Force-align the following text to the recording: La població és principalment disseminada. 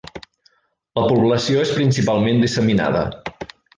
La 0.99 1.03
població 1.11 1.61
és 1.65 1.73
principalment 1.75 2.43
disseminada. 2.47 3.05